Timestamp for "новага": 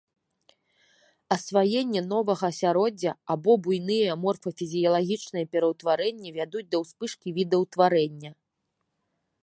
2.13-2.45